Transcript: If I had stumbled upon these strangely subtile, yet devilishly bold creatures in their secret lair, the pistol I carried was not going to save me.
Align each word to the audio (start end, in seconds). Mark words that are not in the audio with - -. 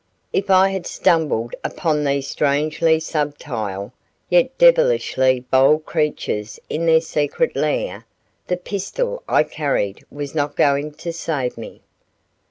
If 0.33 0.49
I 0.49 0.69
had 0.71 0.87
stumbled 0.87 1.53
upon 1.63 2.03
these 2.03 2.27
strangely 2.27 2.99
subtile, 2.99 3.93
yet 4.31 4.57
devilishly 4.57 5.41
bold 5.41 5.85
creatures 5.85 6.59
in 6.69 6.87
their 6.87 7.01
secret 7.01 7.55
lair, 7.55 8.07
the 8.47 8.57
pistol 8.57 9.21
I 9.29 9.43
carried 9.43 10.03
was 10.09 10.33
not 10.33 10.55
going 10.55 10.93
to 10.93 11.13
save 11.13 11.55
me. 11.55 11.81